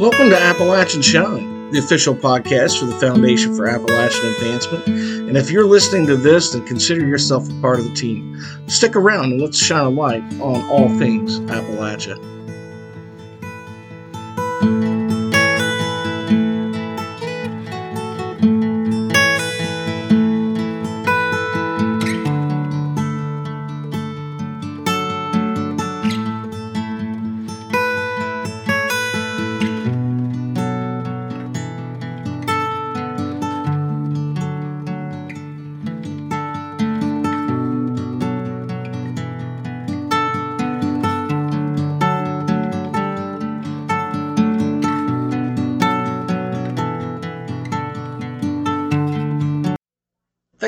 Welcome 0.00 0.30
to 0.30 0.40
Appalachian 0.40 1.02
Shine, 1.02 1.72
the 1.72 1.78
official 1.78 2.14
podcast 2.14 2.80
for 2.80 2.86
the 2.86 2.94
Foundation 2.94 3.54
for 3.54 3.66
Appalachian 3.66 4.30
Advancement. 4.30 4.86
And 4.86 5.36
if 5.36 5.50
you're 5.50 5.66
listening 5.66 6.06
to 6.06 6.16
this, 6.16 6.52
then 6.52 6.64
consider 6.64 7.06
yourself 7.06 7.50
a 7.50 7.60
part 7.60 7.80
of 7.80 7.84
the 7.84 7.92
team. 7.92 8.40
Stick 8.66 8.96
around 8.96 9.32
and 9.32 9.42
let's 9.42 9.58
shine 9.58 9.84
a 9.84 9.90
light 9.90 10.22
on 10.40 10.66
all 10.70 10.88
things 10.98 11.40
Appalachia. 11.40 12.16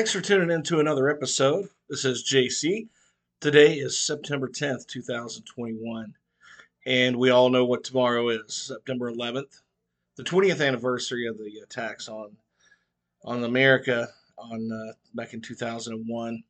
Thanks 0.03 0.11
for 0.11 0.19
tuning 0.19 0.51
in 0.51 0.63
to 0.63 0.81
another 0.81 1.09
episode. 1.09 1.69
This 1.87 2.03
is 2.03 2.29
JC. 2.29 2.89
Today 3.39 3.75
is 3.75 3.97
September 3.97 4.49
10th, 4.49 4.85
2021. 4.87 6.13
And 6.85 7.15
we 7.15 7.29
all 7.29 7.49
know 7.49 7.63
what 7.63 7.85
tomorrow 7.85 8.27
is 8.27 8.53
September 8.53 9.09
11th, 9.13 9.61
the 10.17 10.23
20th 10.23 10.59
anniversary 10.59 11.25
of 11.25 11.37
the 11.37 11.59
attacks 11.63 12.09
on 12.09 12.35
on 13.23 13.45
America 13.45 14.09
on 14.37 14.69
uh, 14.73 14.91
back 15.13 15.33
in 15.33 15.39
2001. 15.39 16.43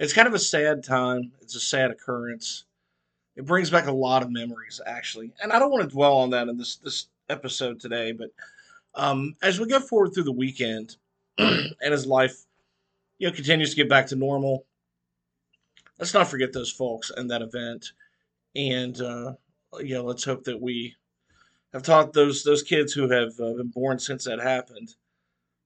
It's 0.00 0.12
kind 0.12 0.26
of 0.26 0.34
a 0.34 0.38
sad 0.40 0.82
time. 0.82 1.30
It's 1.42 1.54
a 1.54 1.60
sad 1.60 1.92
occurrence. 1.92 2.64
It 3.36 3.46
brings 3.46 3.70
back 3.70 3.86
a 3.86 3.92
lot 3.92 4.24
of 4.24 4.32
memories, 4.32 4.80
actually. 4.84 5.30
And 5.40 5.52
I 5.52 5.60
don't 5.60 5.70
want 5.70 5.84
to 5.84 5.94
dwell 5.94 6.16
on 6.16 6.30
that 6.30 6.48
in 6.48 6.58
this 6.58 6.74
this 6.74 7.06
episode 7.28 7.78
today, 7.78 8.10
but 8.10 8.30
um, 8.96 9.36
as 9.44 9.60
we 9.60 9.68
go 9.68 9.78
forward 9.78 10.12
through 10.12 10.24
the 10.24 10.32
weekend 10.32 10.96
and 11.38 11.72
as 11.80 12.04
life 12.04 12.43
you 13.24 13.30
know 13.30 13.34
continues 13.34 13.70
to 13.70 13.76
get 13.76 13.88
back 13.88 14.06
to 14.08 14.16
normal. 14.16 14.66
Let's 15.98 16.12
not 16.12 16.28
forget 16.28 16.52
those 16.52 16.70
folks 16.70 17.10
and 17.10 17.30
that 17.30 17.40
event, 17.40 17.92
and 18.54 19.00
uh, 19.00 19.32
you 19.80 19.94
know 19.94 20.04
let's 20.04 20.24
hope 20.24 20.44
that 20.44 20.60
we 20.60 20.94
have 21.72 21.82
taught 21.82 22.12
those 22.12 22.44
those 22.44 22.62
kids 22.62 22.92
who 22.92 23.08
have 23.08 23.32
uh, 23.40 23.54
been 23.54 23.68
born 23.68 23.98
since 23.98 24.24
that 24.24 24.40
happened 24.40 24.94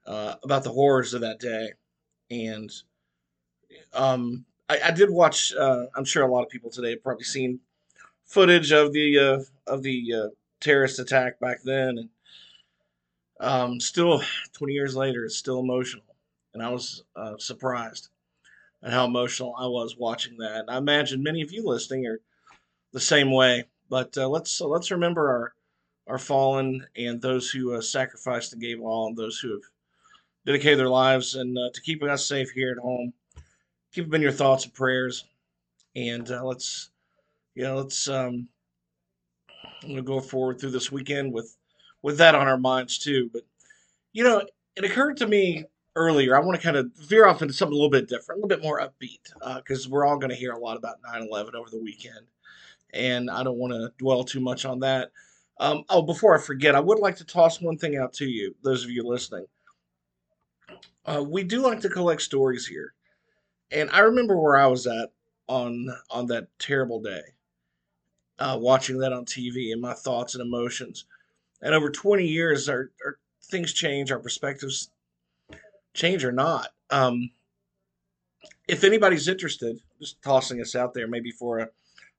uh, 0.07 0.37
about 0.45 0.63
the 0.63 0.71
horrors 0.71 1.15
of 1.15 1.23
that 1.23 1.41
day. 1.41 1.73
And 2.31 2.71
um, 3.93 4.45
I, 4.69 4.79
I, 4.85 4.91
did 4.93 5.11
watch. 5.11 5.53
Uh, 5.53 5.87
I'm 5.97 6.05
sure 6.05 6.23
a 6.23 6.31
lot 6.31 6.45
of 6.45 6.51
people 6.51 6.71
today 6.71 6.91
have 6.91 7.03
probably 7.03 7.25
seen 7.25 7.59
footage 8.25 8.71
of 8.71 8.93
the 8.93 9.19
uh, 9.19 9.41
of 9.67 9.83
the 9.83 10.15
uh, 10.15 10.29
terrorist 10.61 11.01
attack 11.01 11.41
back 11.41 11.59
then, 11.65 11.99
and 11.99 12.09
um, 13.41 13.81
still 13.81 14.23
20 14.53 14.73
years 14.73 14.95
later, 14.95 15.25
it's 15.25 15.37
still 15.37 15.59
emotional 15.59 16.05
and 16.55 16.63
I 16.63 16.71
was 16.71 17.05
uh, 17.17 17.37
surprised 17.39 18.09
at 18.83 18.93
how 18.93 19.07
emotional 19.07 19.55
I 19.59 19.67
was 19.67 19.97
watching 19.97 20.37
that. 20.39 20.65
I 20.69 20.79
imagine 20.79 21.23
many 21.23 21.43
of 21.43 21.53
you 21.53 21.65
listening 21.67 22.07
are 22.07 22.21
the 22.93 23.01
same 23.01 23.33
way. 23.33 23.65
But 23.91 24.17
uh, 24.19 24.29
let's 24.29 24.61
uh, 24.61 24.67
let's 24.67 24.91
remember 24.91 25.29
our 25.29 25.55
our 26.07 26.19
fallen 26.19 26.87
and 26.97 27.21
those 27.21 27.51
who 27.51 27.75
uh, 27.75 27.81
sacrificed 27.81 28.53
and 28.53 28.63
gave 28.63 28.81
all, 28.81 29.09
and 29.09 29.17
those 29.17 29.39
who 29.39 29.53
have 29.53 29.63
dedicated 30.47 30.79
their 30.79 30.89
lives 30.89 31.35
and 31.35 31.57
uh, 31.57 31.71
to 31.73 31.81
keeping 31.81 32.09
us 32.09 32.27
safe 32.27 32.51
here 32.51 32.73
at 32.73 32.83
home. 32.83 33.13
Keep 33.93 34.07
them 34.07 34.15
in 34.15 34.23
your 34.23 34.33
thoughts 34.33 34.65
and 34.65 34.75
prayers, 34.75 35.25
and 35.97 36.29
let's 36.29 36.91
you 37.55 37.63
know 37.63 37.77
let's 37.77 38.09
um, 38.09 38.49
we'll 39.87 40.03
go 40.03 40.21
forward 40.21 40.61
through 40.61 40.71
this 40.71 40.93
weekend 40.93 41.33
with 41.33 41.57
with 42.03 42.19
that 42.19 42.35
on 42.35 42.47
our 42.47 42.59
minds 42.59 42.99
too. 42.99 43.31
But 43.33 43.43
you 44.13 44.25
know, 44.25 44.43
it 44.77 44.85
occurred 44.85 45.17
to 45.19 45.27
me 45.27 45.65
earlier, 45.99 46.37
I 46.37 46.41
want 46.41 46.59
to 46.59 46.65
kind 46.65 46.77
of 46.77 46.91
veer 46.97 47.27
off 47.27 47.43
into 47.43 47.53
something 47.53 47.73
a 47.73 47.77
little 47.77 47.91
bit 47.91 48.09
different, 48.09 48.39
a 48.39 48.43
little 48.43 48.57
bit 48.57 48.63
more 48.63 48.81
upbeat, 48.81 49.21
because 49.57 49.87
uh, 49.87 49.91
we're 49.91 50.07
all 50.07 50.17
going 50.17 50.31
to 50.31 50.37
hear 50.37 50.53
a 50.53 50.59
lot 50.59 50.77
about 50.77 50.97
9 51.13 51.29
11 51.29 51.57
over 51.57 51.69
the 51.69 51.83
weekend. 51.83 52.27
And 52.95 53.31
I 53.31 53.43
don't 53.43 53.59
want 53.59 53.73
to 53.73 53.93
dwell 53.99 54.25
too 54.25 54.41
much 54.41 54.65
on 54.65 54.81
that. 54.81 55.11
Um, 55.61 55.83
oh, 55.89 56.03
before 56.03 56.39
I 56.39 56.41
forget, 56.41 56.75
I 56.75 56.81
would 56.81 57.01
like 57.01 57.17
to 57.17 57.25
toss 57.25 57.61
one 57.61 57.77
thing 57.77 57.97
out 57.97 58.13
to 58.15 58.27
you, 58.27 58.55
those 58.63 58.85
of 58.85 58.91
you 58.91 59.03
listening. 59.03 59.47
Uh, 61.05 61.25
we 61.27 61.43
do 61.43 61.63
like 61.63 61.81
to 61.81 61.89
collect 61.89 62.23
stories 62.23 62.67
here. 62.67 62.95
And 63.71 63.91
I 63.91 64.01
remember 64.01 64.39
where 64.39 64.57
I 64.57 64.67
was 64.67 64.87
at 64.87 65.11
on 65.49 65.89
on 66.11 66.27
that 66.27 66.47
terrible 66.59 67.01
day, 67.01 67.23
uh, 68.39 68.57
watching 68.61 68.99
that 68.99 69.13
on 69.13 69.25
TV 69.25 69.73
and 69.73 69.81
my 69.81 69.95
thoughts 69.95 70.35
and 70.35 70.43
emotions. 70.43 71.07
And 71.61 71.75
over 71.75 71.91
20 71.91 72.25
years, 72.25 72.69
our, 72.69 72.91
our 73.05 73.19
things 73.43 73.73
change, 73.73 74.13
our 74.13 74.21
perspectives 74.21 74.91
change 75.99 76.25
or 76.25 76.33
not. 76.33 76.69
Um, 76.91 77.31
if 78.69 78.85
anybody's 78.85 79.29
interested, 79.29 79.79
just 79.99 80.23
tossing 80.23 80.61
us 80.61 80.75
out 80.75 80.95
there, 80.95 81.09
maybe 81.09 81.31
for 81.31 81.59
a, 81.59 81.69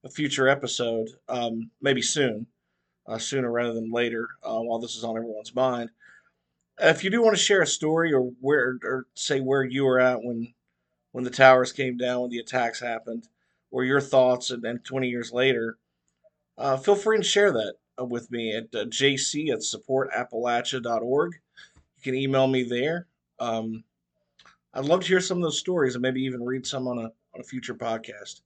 a 0.03 0.09
future 0.09 0.47
episode, 0.47 1.09
um, 1.29 1.71
maybe 1.81 2.01
soon, 2.01 2.45
uh, 3.07 3.17
sooner 3.17 3.51
rather 3.51 3.73
than 3.73 3.91
later, 3.91 4.27
uh, 4.43 4.59
while 4.59 4.79
this 4.79 4.95
is 4.95 5.03
on 5.03 5.17
everyone's 5.17 5.55
mind. 5.55 5.89
If 6.79 7.03
you 7.03 7.09
do 7.09 7.21
want 7.21 7.35
to 7.35 7.41
share 7.41 7.61
a 7.61 7.67
story 7.67 8.13
or 8.13 8.31
where, 8.41 8.77
or 8.83 9.07
say 9.13 9.39
where 9.39 9.63
you 9.63 9.85
were 9.85 9.99
at 9.99 10.23
when, 10.23 10.53
when 11.11 11.23
the 11.23 11.29
towers 11.29 11.71
came 11.71 11.97
down, 11.97 12.21
when 12.21 12.29
the 12.29 12.39
attacks 12.39 12.79
happened, 12.79 13.27
or 13.71 13.83
your 13.83 14.01
thoughts, 14.01 14.51
and 14.51 14.63
then 14.63 14.79
20 14.79 15.07
years 15.09 15.31
later, 15.31 15.77
uh, 16.57 16.77
feel 16.77 16.95
free 16.95 17.17
and 17.17 17.25
share 17.25 17.51
that 17.51 17.75
uh, 17.99 18.05
with 18.05 18.31
me 18.31 18.55
at 18.55 18.73
uh, 18.73 18.85
jc 18.85 19.49
at 19.49 19.59
supportappalachia.org. 19.59 21.33
You 21.97 22.03
can 22.03 22.15
email 22.15 22.47
me 22.47 22.63
there. 22.63 23.07
Um, 23.39 23.83
I'd 24.73 24.85
love 24.85 25.01
to 25.01 25.07
hear 25.07 25.19
some 25.19 25.37
of 25.37 25.43
those 25.43 25.59
stories 25.59 25.95
and 25.95 26.01
maybe 26.01 26.21
even 26.21 26.43
read 26.43 26.65
some 26.65 26.87
on 26.87 26.99
a 26.99 27.11
on 27.33 27.41
a 27.41 27.43
future 27.43 27.73
podcast. 27.73 28.41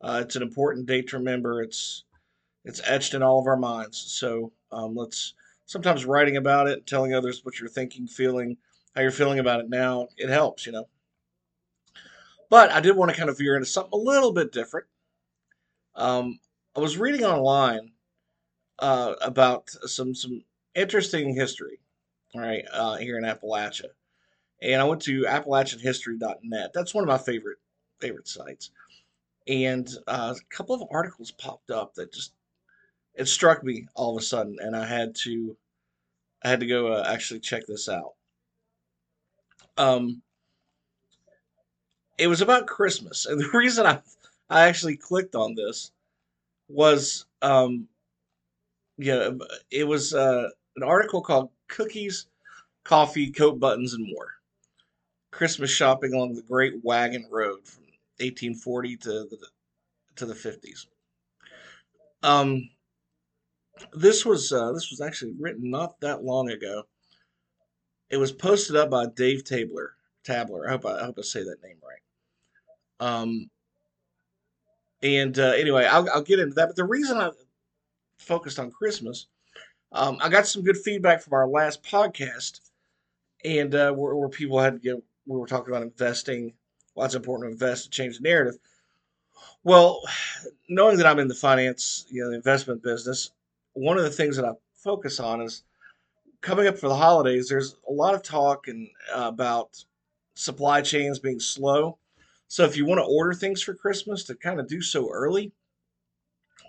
Uh, 0.00 0.20
it's 0.24 0.36
an 0.36 0.42
important 0.42 0.86
date 0.86 1.08
to 1.08 1.18
remember. 1.18 1.62
It's 1.62 2.04
it's 2.64 2.80
etched 2.84 3.14
in 3.14 3.22
all 3.22 3.38
of 3.38 3.46
our 3.46 3.56
minds. 3.56 3.98
So 3.98 4.52
um, 4.72 4.94
let's 4.94 5.34
sometimes 5.66 6.04
writing 6.04 6.36
about 6.36 6.68
it, 6.68 6.86
telling 6.86 7.14
others 7.14 7.44
what 7.44 7.60
you're 7.60 7.68
thinking, 7.68 8.06
feeling, 8.06 8.56
how 8.94 9.02
you're 9.02 9.10
feeling 9.10 9.38
about 9.38 9.60
it 9.60 9.70
now. 9.70 10.08
It 10.16 10.28
helps, 10.28 10.66
you 10.66 10.72
know. 10.72 10.88
But 12.48 12.72
I 12.72 12.80
did 12.80 12.96
want 12.96 13.12
to 13.12 13.16
kind 13.16 13.30
of 13.30 13.38
veer 13.38 13.54
into 13.54 13.66
something 13.66 13.92
a 13.92 13.96
little 13.96 14.32
bit 14.32 14.52
different. 14.52 14.86
Um, 15.94 16.40
I 16.76 16.80
was 16.80 16.98
reading 16.98 17.24
online 17.24 17.92
uh, 18.80 19.14
about 19.20 19.70
some 19.70 20.14
some 20.14 20.42
interesting 20.74 21.34
history, 21.34 21.78
all 22.34 22.40
right, 22.40 22.64
uh, 22.72 22.96
here 22.96 23.18
in 23.18 23.24
Appalachia 23.24 23.90
and 24.62 24.80
I 24.80 24.84
went 24.84 25.02
to 25.02 25.22
AppalachianHistory.net. 25.22 26.72
That's 26.74 26.94
one 26.94 27.04
of 27.04 27.08
my 27.08 27.18
favorite 27.18 27.58
favorite 28.00 28.28
sites. 28.28 28.70
And 29.48 29.88
uh, 30.06 30.34
a 30.36 30.54
couple 30.54 30.74
of 30.74 30.88
articles 30.90 31.30
popped 31.30 31.70
up 31.70 31.94
that 31.94 32.12
just 32.12 32.32
it 33.14 33.26
struck 33.26 33.64
me 33.64 33.86
all 33.94 34.16
of 34.16 34.22
a 34.22 34.24
sudden, 34.24 34.56
and 34.60 34.76
I 34.76 34.86
had 34.86 35.14
to 35.24 35.56
I 36.42 36.48
had 36.48 36.60
to 36.60 36.66
go 36.66 36.92
uh, 36.92 37.04
actually 37.06 37.40
check 37.40 37.66
this 37.66 37.88
out. 37.88 38.14
Um, 39.76 40.22
it 42.18 42.26
was 42.26 42.40
about 42.40 42.66
Christmas, 42.66 43.26
and 43.26 43.40
the 43.40 43.50
reason 43.52 43.86
I 43.86 44.00
I 44.48 44.68
actually 44.68 44.96
clicked 44.96 45.34
on 45.34 45.54
this 45.54 45.92
was 46.68 47.26
um, 47.42 47.88
yeah, 48.98 49.30
it 49.70 49.84
was 49.84 50.14
uh, 50.14 50.48
an 50.76 50.82
article 50.82 51.22
called 51.22 51.50
"Cookies, 51.68 52.26
Coffee, 52.84 53.30
Coat 53.30 53.58
Buttons, 53.58 53.94
and 53.94 54.06
More." 54.06 54.39
Christmas 55.30 55.70
shopping 55.70 56.14
along 56.14 56.34
the 56.34 56.42
Great 56.42 56.74
Wagon 56.82 57.26
Road 57.30 57.66
from 57.66 57.84
1840 58.18 58.96
to 58.98 59.08
the 59.08 59.38
to 60.16 60.26
the 60.26 60.34
50s. 60.34 60.86
Um, 62.22 62.68
this 63.92 64.26
was 64.26 64.52
uh, 64.52 64.72
this 64.72 64.90
was 64.90 65.00
actually 65.00 65.34
written 65.38 65.70
not 65.70 66.00
that 66.00 66.24
long 66.24 66.50
ago. 66.50 66.84
It 68.10 68.16
was 68.16 68.32
posted 68.32 68.76
up 68.76 68.90
by 68.90 69.06
Dave 69.06 69.44
Tabler. 69.44 69.94
Tabler. 70.24 70.68
I 70.68 70.72
hope 70.72 70.86
I, 70.86 71.00
I 71.00 71.04
hope 71.04 71.16
I 71.18 71.22
say 71.22 71.42
that 71.42 71.62
name 71.62 71.78
right. 71.82 73.06
Um, 73.06 73.50
and 75.02 75.38
uh, 75.38 75.52
anyway, 75.52 75.86
I'll, 75.86 76.08
I'll 76.10 76.22
get 76.22 76.40
into 76.40 76.54
that. 76.54 76.66
But 76.66 76.76
the 76.76 76.84
reason 76.84 77.16
I 77.16 77.30
focused 78.18 78.58
on 78.58 78.70
Christmas, 78.70 79.26
um, 79.92 80.18
I 80.20 80.28
got 80.28 80.46
some 80.46 80.62
good 80.62 80.76
feedback 80.76 81.22
from 81.22 81.32
our 81.32 81.48
last 81.48 81.82
podcast, 81.82 82.60
and 83.44 83.74
uh, 83.74 83.92
where, 83.92 84.14
where 84.14 84.28
people 84.28 84.58
had 84.60 84.80
you 84.82 84.94
know, 84.94 85.02
we 85.30 85.38
were 85.38 85.46
talking 85.46 85.72
about 85.72 85.84
investing, 85.84 86.52
why 86.94 87.04
it's 87.04 87.14
important 87.14 87.48
to 87.48 87.52
invest 87.52 87.84
to 87.84 87.90
change 87.90 88.18
the 88.18 88.28
narrative. 88.28 88.58
Well, 89.62 90.02
knowing 90.68 90.96
that 90.96 91.06
I'm 91.06 91.20
in 91.20 91.28
the 91.28 91.34
finance, 91.34 92.04
you 92.10 92.22
know, 92.22 92.30
the 92.30 92.36
investment 92.36 92.82
business, 92.82 93.30
one 93.74 93.96
of 93.96 94.02
the 94.02 94.10
things 94.10 94.36
that 94.36 94.44
I 94.44 94.52
focus 94.74 95.20
on 95.20 95.40
is 95.40 95.62
coming 96.40 96.66
up 96.66 96.78
for 96.78 96.88
the 96.88 96.96
holidays. 96.96 97.48
There's 97.48 97.76
a 97.88 97.92
lot 97.92 98.14
of 98.14 98.24
talk 98.24 98.66
and 98.66 98.88
uh, 99.14 99.28
about 99.28 99.84
supply 100.34 100.82
chains 100.82 101.20
being 101.20 101.38
slow. 101.38 101.98
So 102.48 102.64
if 102.64 102.76
you 102.76 102.84
want 102.84 102.98
to 102.98 103.04
order 103.04 103.32
things 103.32 103.62
for 103.62 103.74
Christmas, 103.74 104.24
to 104.24 104.34
kind 104.34 104.58
of 104.58 104.66
do 104.66 104.82
so 104.82 105.10
early 105.12 105.52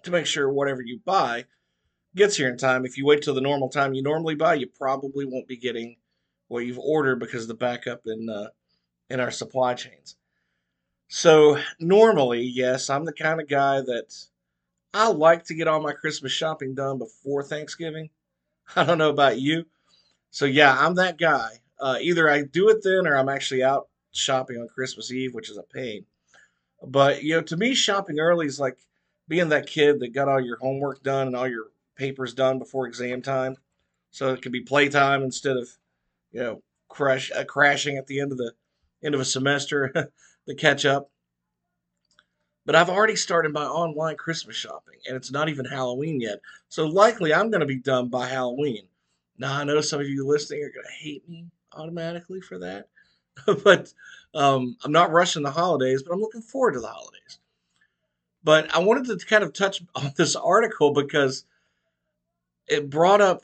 to 0.04 0.12
make 0.12 0.28
sure 0.28 0.52
whatever 0.52 0.84
you 0.84 1.00
buy 1.04 1.46
gets 2.16 2.38
here 2.38 2.50
in 2.50 2.58
time. 2.58 2.86
If 2.86 2.96
you 2.96 3.06
wait 3.08 3.24
till 3.24 3.34
the 3.34 3.42
normal 3.42 3.70
time 3.70 3.96
you 3.96 4.04
normally 4.04 4.36
buy, 4.36 4.54
you 4.56 4.68
probably 4.68 5.26
won't 5.26 5.48
be 5.48 5.58
getting 5.58 5.96
what 6.52 6.66
you've 6.66 6.80
ordered 6.80 7.18
because 7.18 7.44
of 7.44 7.48
the 7.48 7.54
backup 7.54 8.02
in 8.06 8.30
uh, 8.30 8.50
in 9.10 9.22
our 9.22 9.32
supply 9.32 9.74
chains. 9.74 10.18
So 11.08 11.58
normally, 11.80 12.42
yes, 12.42 12.90
I'm 12.90 13.06
the 13.06 13.14
kind 13.14 13.40
of 13.40 13.48
guy 13.48 13.80
that 13.80 14.14
I 14.94 15.08
like 15.08 15.46
to 15.46 15.54
get 15.54 15.70
all 15.70 15.82
my 15.82 15.94
Christmas 15.94 16.34
shopping 16.34 16.76
done 16.76 16.98
before 16.98 17.42
Thanksgiving. 17.42 18.10
I 18.76 18.84
don't 18.84 18.98
know 18.98 19.10
about 19.10 19.40
you. 19.40 19.66
So 20.30 20.44
yeah, 20.44 20.76
I'm 20.78 20.96
that 20.96 21.18
guy. 21.18 21.62
Uh, 21.80 21.98
either 22.02 22.30
I 22.30 22.44
do 22.44 22.68
it 22.68 22.84
then 22.84 23.08
or 23.08 23.16
I'm 23.18 23.30
actually 23.30 23.64
out 23.64 23.88
shopping 24.12 24.58
on 24.58 24.68
Christmas 24.68 25.10
Eve, 25.10 25.34
which 25.34 25.50
is 25.50 25.58
a 25.58 25.64
pain. 25.64 26.06
But 26.86 27.24
you 27.24 27.36
know, 27.36 27.42
to 27.44 27.56
me, 27.56 27.74
shopping 27.74 28.20
early 28.20 28.46
is 28.46 28.60
like 28.60 28.78
being 29.30 29.50
that 29.50 29.68
kid 29.68 30.02
that 30.02 30.14
got 30.14 30.28
all 30.28 30.42
your 30.42 30.58
homework 30.58 31.02
done 31.02 31.28
and 31.28 31.36
all 31.36 31.48
your 31.48 31.68
papers 31.96 32.34
done 32.34 32.60
before 32.60 32.88
exam 32.88 33.22
time, 33.22 33.56
so 34.10 34.34
it 34.34 34.42
can 34.42 34.52
be 34.52 34.62
playtime 34.62 35.24
instead 35.24 35.56
of 35.56 35.70
you 36.32 36.42
know 36.42 36.64
crash 36.90 37.32
uh, 37.32 37.44
crashing 37.44 37.98
at 37.98 38.08
the 38.08 38.20
end 38.20 38.32
of 38.32 38.38
the 38.38 38.54
end 39.04 39.16
of 39.16 39.22
a 39.22 39.26
semester 39.26 39.92
the 40.48 40.56
catch 40.56 40.86
up. 40.86 41.10
But 42.66 42.76
I've 42.76 42.90
already 42.90 43.16
started 43.16 43.54
my 43.54 43.66
online 43.66 44.18
Christmas 44.18 44.56
shopping, 44.56 45.00
and 45.08 45.18
it's 45.18 45.32
not 45.32 45.50
even 45.50 45.66
Halloween 45.66 46.22
yet. 46.22 46.40
So 46.70 46.86
likely 46.86 47.34
I'm 47.34 47.50
going 47.50 47.62
to 47.62 47.66
be 47.66 47.80
done 47.80 48.10
by 48.10 48.28
Halloween. 48.28 48.84
Now 49.38 49.58
I 49.58 49.64
know 49.64 49.82
some 49.82 50.00
of 50.00 50.08
you 50.08 50.28
listening 50.28 50.64
are 50.64 50.72
going 50.72 50.86
to 50.86 51.04
hate 51.04 51.28
me 51.28 51.48
automatically 51.74 52.42
for 52.42 52.60
that, 52.60 52.88
but 53.64 53.92
um, 54.34 54.78
I'm 54.84 54.92
not 54.92 55.12
rushing 55.12 55.44
the 55.44 55.52
holidays, 55.52 56.04
but 56.04 56.14
I'm 56.14 56.22
looking 56.22 56.42
forward 56.42 56.74
to 56.74 56.80
the 56.80 56.88
holidays. 56.88 57.40
But 58.44 58.74
I 58.74 58.80
wanted 58.80 59.20
to 59.20 59.26
kind 59.26 59.44
of 59.44 59.54
touch 59.54 59.82
on 59.96 60.12
this 60.18 60.36
article 60.36 60.94
because 60.94 61.46
it 62.68 62.90
brought 62.90 63.22
up, 63.22 63.44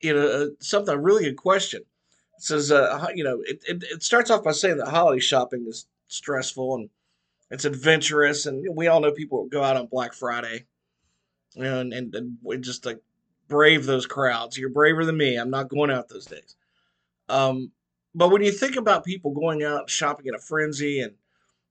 you 0.00 0.14
know, 0.14 0.26
uh, 0.26 0.46
something 0.60 0.94
a 0.94 0.98
really 0.98 1.24
good 1.24 1.36
question. 1.36 1.82
Says, 2.38 2.70
uh, 2.70 3.06
you 3.14 3.24
know, 3.24 3.42
it, 3.46 3.62
it, 3.68 3.82
it 3.82 4.02
starts 4.02 4.30
off 4.30 4.44
by 4.44 4.52
saying 4.52 4.78
that 4.78 4.88
holiday 4.88 5.20
shopping 5.20 5.66
is 5.66 5.86
stressful 6.06 6.76
and 6.76 6.90
it's 7.50 7.64
adventurous, 7.64 8.46
and 8.46 8.66
we 8.76 8.88
all 8.88 9.00
know 9.00 9.12
people 9.12 9.46
go 9.46 9.62
out 9.62 9.76
on 9.76 9.86
Black 9.86 10.12
Friday, 10.12 10.66
you 11.54 11.62
know, 11.62 11.80
and, 11.80 11.92
and, 11.92 12.14
and 12.14 12.62
just 12.62 12.84
like 12.84 13.00
brave 13.48 13.86
those 13.86 14.06
crowds. 14.06 14.58
You're 14.58 14.68
braver 14.68 15.04
than 15.04 15.16
me. 15.16 15.36
I'm 15.36 15.50
not 15.50 15.68
going 15.68 15.90
out 15.90 16.08
those 16.08 16.26
days. 16.26 16.56
Um, 17.28 17.72
but 18.14 18.30
when 18.30 18.42
you 18.42 18.52
think 18.52 18.76
about 18.76 19.04
people 19.04 19.32
going 19.32 19.62
out 19.62 19.88
shopping 19.90 20.26
in 20.26 20.34
a 20.34 20.38
frenzy 20.38 21.00
and 21.00 21.14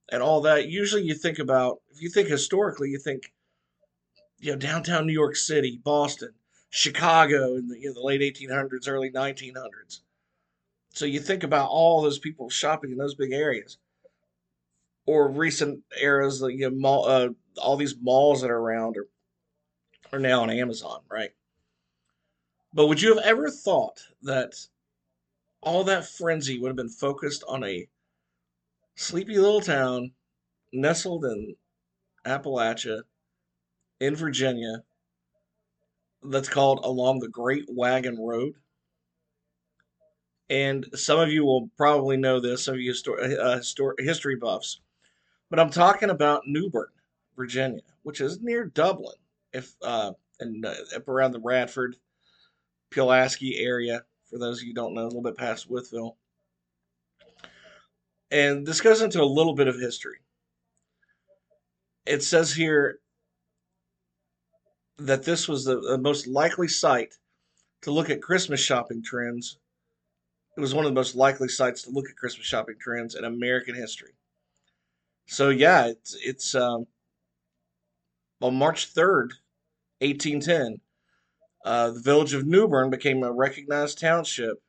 and 0.10 0.24
all 0.24 0.42
that, 0.42 0.70
usually 0.70 1.04
you 1.04 1.14
think 1.14 1.38
about 1.38 1.82
if 1.92 2.02
you 2.02 2.10
think 2.10 2.30
historically, 2.30 2.90
you 2.90 3.00
think 3.00 3.34
you 4.40 4.52
know 4.52 4.58
downtown 4.58 5.06
New 5.06 5.14
York 5.14 5.36
City, 5.36 5.80
Boston, 5.84 6.34
Chicago 6.70 7.56
in 7.56 7.68
the, 7.68 7.80
you 7.80 7.88
know, 7.88 7.94
the 7.94 8.02
late 8.02 8.22
1800s, 8.22 8.88
early 8.88 9.12
1900s. 9.12 10.00
So 10.98 11.06
you 11.06 11.20
think 11.20 11.44
about 11.44 11.70
all 11.70 12.02
those 12.02 12.18
people 12.18 12.50
shopping 12.50 12.92
in 12.92 12.98
those 12.98 13.14
big 13.14 13.32
areas, 13.32 13.78
or 15.06 15.30
recent 15.30 15.84
eras, 16.02 16.42
like 16.42 16.56
you 16.56 16.72
know, 16.72 16.76
mall, 16.76 17.06
uh, 17.06 17.30
all 17.62 17.78
these 17.78 17.94
malls 18.02 18.42
that 18.42 18.50
are 18.50 18.58
around 18.58 18.98
are 18.98 19.08
are 20.12 20.18
now 20.18 20.42
on 20.42 20.50
Amazon, 20.50 21.02
right? 21.08 21.30
But 22.74 22.88
would 22.88 23.00
you 23.00 23.14
have 23.14 23.24
ever 23.24 23.52
thought 23.52 24.02
that 24.24 24.56
all 25.62 25.84
that 25.84 26.10
frenzy 26.10 26.58
would 26.58 26.70
have 26.70 26.76
been 26.76 26.90
focused 26.90 27.44
on 27.48 27.64
a 27.64 27.88
sleepy 28.96 29.38
little 29.38 29.62
town 29.62 30.14
nestled 30.74 31.26
in 31.26 31.58
Appalachia 32.26 33.04
in 34.00 34.16
Virginia 34.16 34.82
that's 36.24 36.50
called 36.50 36.80
Along 36.84 37.20
the 37.20 37.30
Great 37.30 37.66
Wagon 37.70 38.18
Road. 38.20 38.56
And 40.50 40.86
some 40.94 41.20
of 41.20 41.30
you 41.30 41.44
will 41.44 41.70
probably 41.78 42.16
know 42.16 42.40
this, 42.40 42.64
some 42.64 42.76
of 42.76 42.80
you 42.80 42.92
histor- 42.92 43.38
uh, 43.38 43.58
histor- 43.58 44.00
history 44.00 44.36
buffs. 44.36 44.80
But 45.50 45.60
I'm 45.60 45.70
talking 45.70 46.10
about 46.10 46.44
Newbern, 46.46 46.88
Virginia, 47.36 47.82
which 48.04 48.22
is 48.22 48.42
near 48.42 48.66
Dublin, 48.66 49.16
if 49.54 49.74
uh, 49.82 50.12
and 50.40 50.66
uh, 50.66 50.74
up 50.96 51.08
around 51.08 51.32
the 51.32 51.40
Radford, 51.40 51.98
Pulaski 52.92 53.58
area. 53.58 54.04
For 54.30 54.38
those 54.38 54.62
of 54.62 54.68
you 54.68 54.74
don't 54.74 54.94
know, 54.94 55.04
a 55.04 55.08
little 55.08 55.22
bit 55.22 55.38
past 55.38 55.70
Wytheville. 55.70 56.16
And 58.30 58.66
this 58.66 58.82
goes 58.82 59.02
into 59.02 59.22
a 59.22 59.24
little 59.24 59.56
bit 59.56 59.70
of 59.70 59.80
history. 59.80 60.18
It 62.06 62.24
says 62.24 62.54
here 62.54 63.00
that 64.98 65.24
this 65.24 65.48
was 65.48 65.64
the, 65.64 65.80
the 65.80 65.98
most 65.98 66.28
likely 66.28 66.68
site 66.68 67.14
to 67.84 67.92
look 67.92 68.10
at 68.10 68.22
Christmas 68.22 68.60
shopping 68.60 69.02
trends. 69.02 69.60
It 70.58 70.62
was 70.62 70.74
one 70.74 70.86
of 70.86 70.92
the 70.92 71.00
most 71.00 71.16
likely 71.16 71.48
sites 71.48 71.84
to 71.84 71.92
look 71.92 72.10
at 72.10 72.18
Christmas 72.18 72.48
shopping 72.48 72.76
trends 72.80 73.16
in 73.16 73.24
American 73.24 73.76
history. 73.76 74.14
So 75.28 75.50
yeah, 75.50 75.88
it's 75.88 76.16
it's 76.16 76.56
um, 76.56 76.88
on 78.42 78.56
March 78.56 78.88
third, 78.88 79.34
eighteen 80.02 80.40
ten. 80.40 80.82
Uh, 81.64 81.92
the 81.92 82.00
village 82.00 82.34
of 82.34 82.48
Newbern 82.48 82.90
became 82.90 83.24
a 83.24 83.32
recognized 83.32 84.00
township 84.00 84.62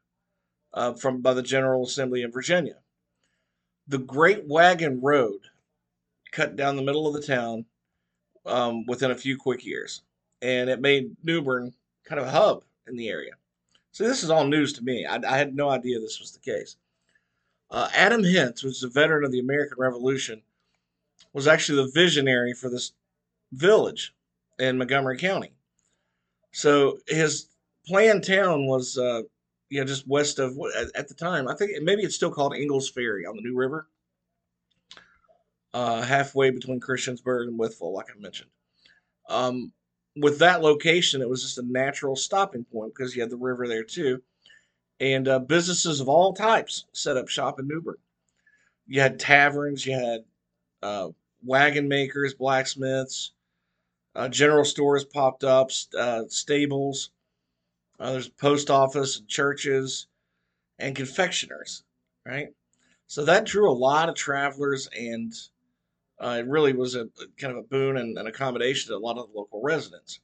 uh, 0.74 0.92
from 0.94 1.22
by 1.22 1.32
the 1.32 1.42
General 1.42 1.84
Assembly 1.84 2.22
in 2.22 2.32
Virginia. 2.32 2.76
The 3.86 3.98
Great 3.98 4.46
Wagon 4.46 5.00
Road 5.00 5.40
cut 6.32 6.56
down 6.56 6.76
the 6.76 6.82
middle 6.82 7.06
of 7.06 7.14
the 7.14 7.26
town 7.26 7.64
um, 8.44 8.84
within 8.86 9.10
a 9.10 9.16
few 9.16 9.38
quick 9.38 9.64
years 9.64 10.02
and 10.42 10.70
it 10.70 10.80
made 10.80 11.16
Newbern 11.22 11.72
kind 12.04 12.20
of 12.20 12.26
a 12.26 12.30
hub 12.30 12.64
in 12.86 12.96
the 12.96 13.08
area. 13.08 13.32
So 13.92 14.06
this 14.06 14.22
is 14.22 14.30
all 14.30 14.46
news 14.46 14.72
to 14.74 14.82
me. 14.82 15.06
I, 15.06 15.16
I 15.16 15.38
had 15.38 15.54
no 15.54 15.70
idea 15.70 15.98
this 15.98 16.20
was 16.20 16.32
the 16.32 16.38
case. 16.38 16.76
Uh, 17.70 17.88
Adam 17.94 18.24
Hance, 18.24 18.60
who's 18.60 18.82
a 18.82 18.88
veteran 18.88 19.24
of 19.24 19.32
the 19.32 19.40
American 19.40 19.78
Revolution, 19.78 20.42
was 21.32 21.46
actually 21.46 21.84
the 21.84 21.92
visionary 21.92 22.54
for 22.54 22.70
this 22.70 22.92
village 23.52 24.14
in 24.58 24.78
Montgomery 24.78 25.18
County. 25.18 25.52
So 26.52 26.98
his 27.06 27.48
planned 27.86 28.24
town 28.24 28.66
was, 28.66 28.96
uh, 28.96 29.22
you 29.68 29.80
know, 29.80 29.86
just 29.86 30.08
west 30.08 30.38
of 30.38 30.56
at 30.94 31.08
the 31.08 31.14
time. 31.14 31.48
I 31.48 31.54
think 31.54 31.82
maybe 31.82 32.02
it's 32.02 32.14
still 32.14 32.30
called 32.30 32.54
Ingles 32.54 32.88
Ferry 32.88 33.26
on 33.26 33.36
the 33.36 33.42
New 33.42 33.56
River, 33.56 33.88
uh, 35.74 36.02
halfway 36.02 36.50
between 36.50 36.80
Christiansburg 36.80 37.48
and 37.48 37.58
Wytheville, 37.58 37.92
like 37.92 38.06
I 38.14 38.18
mentioned. 38.18 38.50
Um, 39.28 39.72
with 40.16 40.38
that 40.38 40.62
location, 40.62 41.22
it 41.22 41.28
was 41.28 41.42
just 41.42 41.58
a 41.58 41.62
natural 41.62 42.16
stopping 42.16 42.64
point 42.64 42.94
because 42.94 43.14
you 43.14 43.22
had 43.22 43.30
the 43.30 43.36
river 43.36 43.68
there 43.68 43.84
too. 43.84 44.22
And 45.00 45.28
uh, 45.28 45.38
businesses 45.38 46.00
of 46.00 46.08
all 46.08 46.32
types 46.34 46.86
set 46.92 47.16
up 47.16 47.28
shop 47.28 47.60
in 47.60 47.68
Newbern. 47.68 47.98
You 48.86 49.00
had 49.00 49.20
taverns, 49.20 49.86
you 49.86 49.94
had 49.94 50.24
uh, 50.82 51.08
wagon 51.44 51.88
makers, 51.88 52.34
blacksmiths, 52.34 53.32
uh, 54.14 54.28
general 54.28 54.64
stores 54.64 55.04
popped 55.04 55.44
up, 55.44 55.70
uh, 55.96 56.22
stables. 56.28 57.10
Uh, 58.00 58.12
there's 58.12 58.28
post 58.28 58.70
office 58.70 59.18
and 59.18 59.28
churches 59.28 60.06
and 60.78 60.96
confectioners, 60.96 61.84
right? 62.24 62.48
So 63.06 63.24
that 63.24 63.46
drew 63.46 63.70
a 63.70 63.72
lot 63.72 64.08
of 64.08 64.14
travelers 64.14 64.88
and 64.88 65.32
uh, 66.20 66.36
it 66.40 66.46
really 66.46 66.72
was 66.72 66.94
a 66.94 67.08
kind 67.38 67.52
of 67.52 67.58
a 67.58 67.68
boon 67.68 67.96
and 67.96 68.18
an 68.18 68.26
accommodation 68.26 68.90
to 68.90 68.96
a 68.96 68.98
lot 68.98 69.18
of 69.18 69.30
the 69.30 69.38
local 69.38 69.60
residents. 69.62 70.20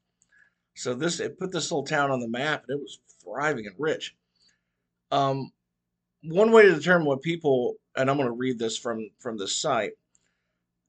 So 0.74 0.94
this 0.94 1.20
it 1.20 1.38
put 1.38 1.52
this 1.52 1.70
little 1.70 1.86
town 1.86 2.10
on 2.10 2.20
the 2.20 2.28
map, 2.28 2.64
and 2.66 2.78
it 2.78 2.82
was 2.82 2.98
thriving 3.22 3.66
and 3.66 3.76
rich. 3.78 4.14
Um, 5.12 5.52
one 6.24 6.50
way 6.50 6.62
to 6.64 6.74
determine 6.74 7.06
what 7.06 7.22
people, 7.22 7.76
and 7.96 8.10
I'm 8.10 8.16
going 8.16 8.28
to 8.28 8.32
read 8.32 8.58
this 8.58 8.76
from 8.76 9.10
from 9.18 9.38
this 9.38 9.56
site. 9.56 9.92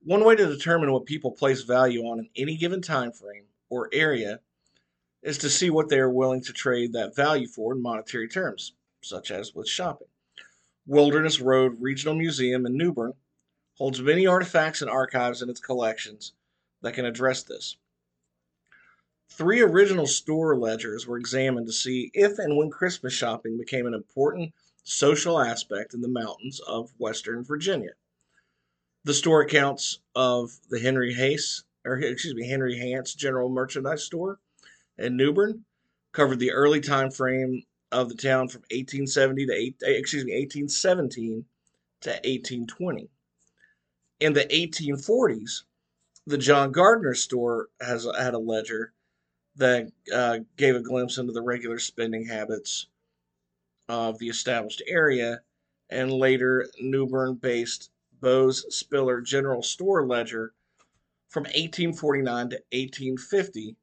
One 0.03 0.23
way 0.23 0.35
to 0.35 0.45
determine 0.45 0.91
what 0.91 1.05
people 1.05 1.31
place 1.31 1.61
value 1.61 2.01
on 2.03 2.19
in 2.19 2.29
any 2.35 2.57
given 2.57 2.81
time 2.81 3.11
frame 3.11 3.45
or 3.69 3.89
area 3.93 4.39
is 5.21 5.37
to 5.39 5.49
see 5.49 5.69
what 5.69 5.89
they 5.89 5.99
are 5.99 6.09
willing 6.09 6.43
to 6.43 6.53
trade 6.53 6.93
that 6.93 7.15
value 7.15 7.47
for 7.47 7.73
in 7.73 7.81
monetary 7.81 8.27
terms, 8.27 8.73
such 9.01 9.31
as 9.31 9.53
with 9.53 9.67
shopping. 9.67 10.07
Wilderness 10.87 11.39
Road 11.39 11.77
Regional 11.79 12.15
Museum 12.15 12.65
in 12.65 12.77
Newbern 12.77 13.13
holds 13.75 14.01
many 14.01 14.25
artifacts 14.25 14.81
and 14.81 14.89
archives 14.89 15.41
in 15.41 15.49
its 15.49 15.59
collections 15.59 16.33
that 16.81 16.93
can 16.93 17.05
address 17.05 17.43
this. 17.43 17.77
Three 19.29 19.61
original 19.61 20.07
store 20.07 20.55
ledgers 20.55 21.05
were 21.07 21.17
examined 21.17 21.67
to 21.67 21.73
see 21.73 22.11
if 22.13 22.39
and 22.39 22.55
when 22.57 22.69
Christmas 22.69 23.13
shopping 23.13 23.57
became 23.57 23.85
an 23.85 23.93
important 23.93 24.53
social 24.83 25.39
aspect 25.41 25.93
in 25.93 26.01
the 26.01 26.07
mountains 26.07 26.59
of 26.61 26.93
Western 26.97 27.43
Virginia. 27.43 27.91
The 29.03 29.13
store 29.13 29.41
accounts 29.41 29.99
of 30.15 30.57
the 30.69 30.79
Henry 30.79 31.13
Hayes, 31.13 31.63
or 31.83 31.97
excuse 31.97 32.33
me, 32.33 32.47
Henry 32.47 32.77
Hance 32.77 33.13
General 33.13 33.49
Merchandise 33.49 34.03
Store 34.03 34.39
in 34.97 35.17
Newbern 35.17 35.65
covered 36.11 36.39
the 36.39 36.51
early 36.51 36.79
time 36.79 37.11
frame 37.11 37.63
of 37.91 38.09
the 38.09 38.15
town 38.15 38.47
from 38.47 38.61
1870 38.71 39.45
to 39.47 39.53
eight, 39.53 39.75
excuse 39.81 40.23
me 40.23 40.33
1817 40.33 41.45
to 42.01 42.09
1820. 42.09 43.09
In 44.19 44.31
the 44.33 44.45
1840s, 44.45 45.63
the 46.25 46.37
John 46.37 46.71
Gardner 46.71 47.13
store 47.13 47.69
has 47.81 48.07
had 48.17 48.33
a 48.33 48.39
ledger 48.39 48.93
that 49.57 49.91
uh, 50.13 50.39
gave 50.55 50.75
a 50.75 50.81
glimpse 50.81 51.17
into 51.17 51.33
the 51.33 51.41
regular 51.41 51.79
spending 51.79 52.25
habits 52.25 52.87
of 53.89 54.17
the 54.17 54.29
established 54.29 54.81
area, 54.87 55.41
and 55.89 56.11
later 56.11 56.67
Newbern-based 56.79 57.91
Bose 58.21 58.65
Spiller 58.75 59.21
General 59.21 59.61
Store 59.61 60.07
ledger 60.07 60.53
from 61.27 61.43
1849 61.43 62.49
to 62.49 62.55
1850 62.71 63.75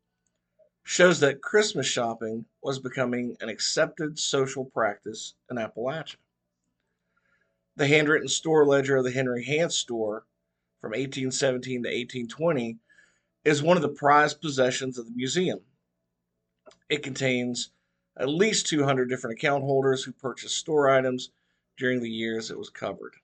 shows 0.83 1.21
that 1.21 1.43
Christmas 1.43 1.87
shopping 1.87 2.47
was 2.63 2.79
becoming 2.79 3.37
an 3.41 3.49
accepted 3.49 4.19
social 4.19 4.65
practice 4.65 5.35
in 5.51 5.59
Appalachia. 5.59 6.17
The 7.77 7.87
handwritten 7.87 8.29
store 8.29 8.67
ledger 8.67 8.97
of 8.97 9.05
the 9.05 9.11
Henry 9.11 9.45
Hance 9.45 9.77
store 9.77 10.27
from 10.81 10.91
1817 10.91 11.85
to 11.85 11.89
1820 11.89 12.79
is 13.45 13.63
one 13.63 13.77
of 13.77 13.83
the 13.83 13.89
prized 13.89 14.41
possessions 14.41 14.99
of 14.99 15.07
the 15.07 15.15
museum. 15.15 15.61
It 16.89 17.03
contains 17.03 17.71
at 18.17 18.29
least 18.29 18.67
200 18.67 19.09
different 19.09 19.39
account 19.39 19.65
holders 19.65 20.05
who 20.05 20.13
purchased 20.13 20.59
store 20.59 20.91
items 20.91 21.31
during 21.79 22.01
the 22.01 22.11
years 22.11 22.51
it 22.51 22.59
was 22.59 22.69
covered. 22.69 23.15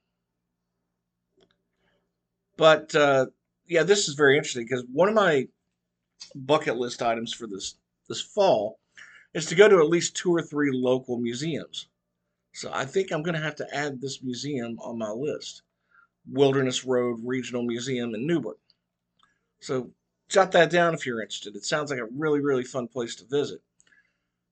But 2.56 2.94
uh, 2.94 3.26
yeah, 3.66 3.82
this 3.82 4.08
is 4.08 4.14
very 4.14 4.36
interesting 4.36 4.64
because 4.64 4.84
one 4.92 5.08
of 5.08 5.14
my 5.14 5.48
bucket 6.34 6.76
list 6.76 7.02
items 7.02 7.32
for 7.32 7.46
this 7.46 7.76
this 8.08 8.20
fall 8.20 8.80
is 9.34 9.46
to 9.46 9.54
go 9.54 9.68
to 9.68 9.78
at 9.78 9.90
least 9.90 10.16
two 10.16 10.34
or 10.34 10.42
three 10.42 10.70
local 10.72 11.18
museums. 11.18 11.88
So 12.58 12.72
I 12.72 12.86
think 12.86 13.12
I'm 13.12 13.22
going 13.22 13.36
to 13.36 13.40
have 13.40 13.54
to 13.56 13.72
add 13.72 14.00
this 14.00 14.20
museum 14.20 14.80
on 14.80 14.98
my 14.98 15.10
list. 15.10 15.62
Wilderness 16.28 16.84
Road 16.84 17.20
Regional 17.22 17.62
Museum 17.62 18.16
in 18.16 18.26
Newbern. 18.26 18.56
So 19.60 19.92
jot 20.28 20.50
that 20.52 20.68
down 20.68 20.92
if 20.92 21.06
you're 21.06 21.22
interested. 21.22 21.54
It 21.54 21.64
sounds 21.64 21.92
like 21.92 22.00
a 22.00 22.06
really, 22.06 22.40
really 22.40 22.64
fun 22.64 22.88
place 22.88 23.14
to 23.14 23.24
visit. 23.26 23.62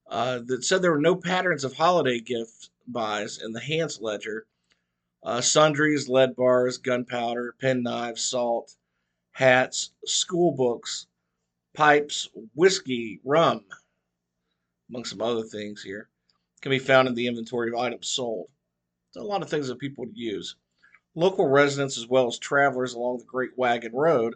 Uh, 0.09 0.39
that 0.45 0.63
said 0.63 0.81
there 0.81 0.93
were 0.93 1.01
no 1.01 1.17
patterns 1.17 1.65
of 1.65 1.73
holiday 1.73 2.21
gift 2.21 2.69
buys 2.87 3.39
in 3.43 3.51
the 3.51 3.59
Hance 3.59 3.99
ledger. 3.99 4.45
Uh, 5.21 5.41
sundries, 5.41 6.07
lead 6.07 6.33
bars, 6.33 6.77
gunpowder, 6.77 7.55
pen 7.59 7.83
knives, 7.83 8.23
salt, 8.23 8.77
hats, 9.31 9.91
school 10.05 10.53
books, 10.53 11.07
pipes, 11.73 12.29
whiskey, 12.55 13.19
rum, 13.25 13.65
among 14.89 15.03
some 15.03 15.21
other 15.21 15.43
things 15.43 15.83
here, 15.83 16.07
can 16.61 16.69
be 16.69 16.79
found 16.79 17.07
in 17.07 17.15
the 17.15 17.27
inventory 17.27 17.69
of 17.69 17.75
items 17.75 18.07
sold. 18.07 18.49
There's 19.13 19.25
a 19.25 19.27
lot 19.27 19.41
of 19.41 19.49
things 19.49 19.67
that 19.67 19.79
people 19.79 20.05
would 20.05 20.17
use. 20.17 20.55
Local 21.15 21.47
residents, 21.47 21.97
as 21.97 22.07
well 22.07 22.27
as 22.27 22.37
travelers 22.37 22.93
along 22.93 23.17
the 23.17 23.25
Great 23.25 23.57
Wagon 23.57 23.93
Road, 23.93 24.35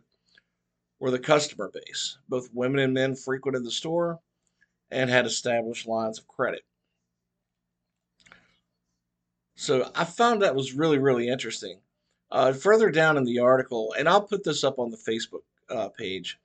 were 1.00 1.12
the 1.12 1.20
customer 1.20 1.70
base. 1.74 2.18
Both 2.30 2.54
women 2.54 2.80
and 2.80 2.94
men 2.94 3.16
frequented 3.16 3.64
the 3.64 3.72
store 3.72 4.20
and 4.90 5.10
had 5.10 5.26
established 5.26 5.88
lines 5.88 6.20
of 6.20 6.28
credit. 6.28 6.64
So 9.56 9.92
I 9.94 10.06
found 10.06 10.42
that 10.42 10.56
was 10.56 10.74
really, 10.74 10.98
really 10.98 11.28
interesting. 11.28 11.80
Uh, 12.32 12.54
further 12.54 12.90
down 12.90 13.18
in 13.18 13.26
the 13.26 13.40
article, 13.40 13.94
and 13.98 14.08
I'll 14.08 14.22
put 14.22 14.44
this 14.44 14.64
up 14.64 14.80
on 14.80 14.90
the 14.90 14.98
Facebook 14.98 15.44
uh, 15.70 15.90
page, 15.90 16.40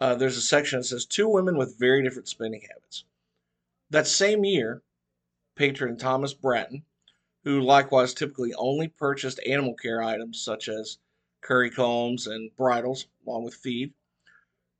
uh, 0.00 0.14
there's 0.14 0.36
a 0.36 0.42
section 0.42 0.80
that 0.80 0.84
says 0.84 1.04
two 1.04 1.28
women 1.28 1.56
with 1.56 1.78
very 1.78 2.02
different 2.02 2.28
spending 2.28 2.62
habits. 2.62 3.04
That 3.90 4.06
same 4.06 4.44
year, 4.44 4.82
patron 5.56 5.96
Thomas 5.96 6.32
Bratton, 6.32 6.84
who 7.42 7.60
likewise 7.60 8.14
typically 8.14 8.54
only 8.54 8.86
purchased 8.86 9.40
animal 9.44 9.74
care 9.74 10.00
items 10.00 10.40
such 10.40 10.68
as 10.68 10.98
curry 11.40 11.70
combs 11.70 12.28
and 12.28 12.54
bridles, 12.54 13.08
along 13.26 13.44
with 13.44 13.54
feed, 13.54 13.92